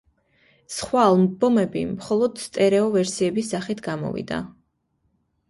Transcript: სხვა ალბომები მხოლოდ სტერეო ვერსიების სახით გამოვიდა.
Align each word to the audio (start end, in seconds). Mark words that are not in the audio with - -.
სხვა 0.75 1.03
ალბომები 1.09 1.83
მხოლოდ 1.89 2.41
სტერეო 2.45 2.89
ვერსიების 2.97 3.53
სახით 3.55 3.85
გამოვიდა. 3.91 4.43